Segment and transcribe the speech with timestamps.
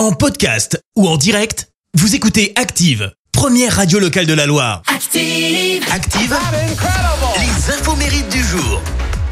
[0.00, 4.80] En podcast ou en direct, vous écoutez Active, première radio locale de la Loire.
[4.86, 5.84] Active.
[5.92, 6.34] Active,
[7.38, 8.80] les infos mérites du jour.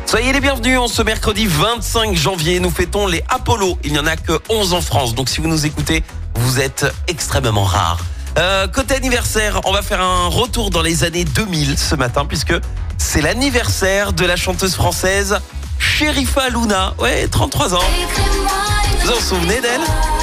[0.05, 3.79] Soyez les bienvenus, en ce mercredi 25 janvier, nous fêtons les Apollo.
[3.83, 6.05] Il n'y en a que 11 en France, donc si vous nous écoutez,
[6.35, 8.05] vous êtes extrêmement rares.
[8.37, 12.53] Euh, côté anniversaire, on va faire un retour dans les années 2000 ce matin, puisque
[12.99, 15.39] c'est l'anniversaire de la chanteuse française
[15.79, 16.93] Sherifa Luna.
[16.99, 17.79] Ouais, 33 ans.
[17.79, 20.18] Vous vous en souvenez d'elle?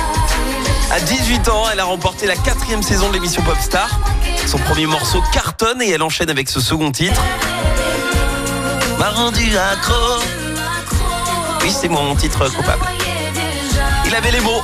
[0.91, 3.89] À 18 ans, elle a remporté la quatrième saison de l'émission Popstar.
[4.45, 7.21] Son premier morceau cartonne et elle enchaîne avec ce second titre.
[8.99, 10.21] M'a rendu accro.
[11.61, 12.85] Oui, c'est mon titre coupable.
[14.05, 14.61] Il avait les mots.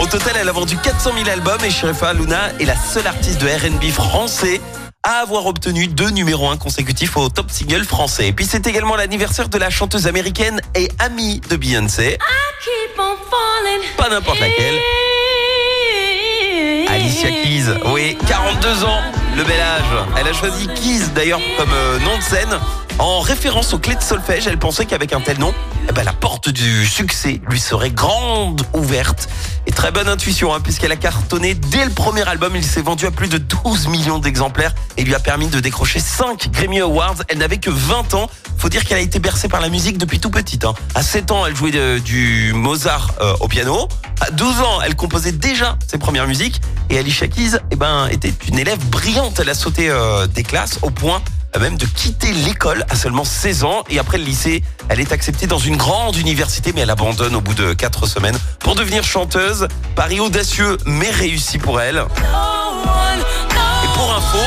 [0.00, 3.40] Au total, elle a vendu 400 000 albums et Sherifa Luna est la seule artiste
[3.40, 4.60] de R&B français
[5.02, 8.28] à avoir obtenu deux numéros 1 consécutifs au top single français.
[8.28, 12.18] Et puis c'est également l'anniversaire de la chanteuse américaine et amie de Beyoncé.
[13.96, 14.76] Pas n'importe laquelle.
[17.24, 19.00] Alicia Keys, oui, 42 ans,
[19.38, 20.06] le bel âge.
[20.20, 22.58] Elle a choisi Keys d'ailleurs comme euh, nom de scène.
[22.98, 25.54] En référence aux clés de solfège, elle pensait qu'avec un tel nom,
[25.88, 29.28] eh ben, la porte du succès lui serait grande ouverte.
[29.66, 32.52] Et très bonne intuition, hein, puisqu'elle a cartonné dès le premier album.
[32.54, 36.00] Il s'est vendu à plus de 12 millions d'exemplaires et lui a permis de décrocher
[36.00, 37.16] 5 Grammy Awards.
[37.28, 38.30] Elle n'avait que 20 ans.
[38.58, 40.64] Faut dire qu'elle a été bercée par la musique depuis tout petite.
[40.64, 40.74] hein.
[40.94, 43.88] À 7 ans, elle jouait de- du Mozart euh, au piano.
[44.20, 46.60] À 12 ans, elle composait déjà ses premières musiques.
[46.90, 49.40] Et Alicia Keys, eh ben, était une élève brillante.
[49.40, 51.22] Elle a sauté euh, des classes au point
[51.56, 53.84] euh, même de quitter l'école à seulement 16 ans.
[53.88, 57.40] Et après le lycée, elle est acceptée dans une grande université, mais elle abandonne au
[57.40, 59.68] bout de 4 semaines pour devenir chanteuse.
[59.94, 61.98] Pari audacieux, mais réussi pour elle.
[61.98, 64.38] Et pour info,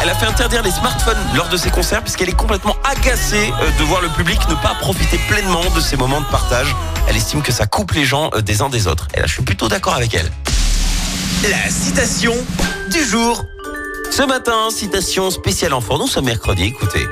[0.00, 3.78] elle a fait interdire les smartphones lors de ses concerts puisqu'elle est complètement agacée euh,
[3.78, 6.74] de voir le public ne pas profiter pleinement de ces moments de partage.
[7.08, 9.08] Elle estime que ça coupe les gens des uns des autres.
[9.14, 10.30] Et là, je suis plutôt d'accord avec elle.
[11.44, 12.34] La citation
[12.90, 13.44] du jour.
[14.10, 15.96] Ce matin, citation spéciale enfant.
[15.96, 17.06] Nous sommes mercredi, écoutez.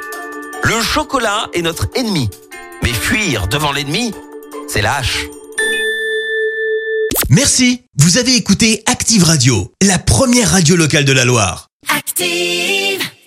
[0.64, 2.28] Le chocolat est notre ennemi.
[2.82, 4.12] Mais fuir devant l'ennemi,
[4.66, 5.26] c'est lâche.
[7.30, 11.68] Merci, vous avez écouté Active Radio, la première radio locale de la Loire.
[11.88, 13.06] Active.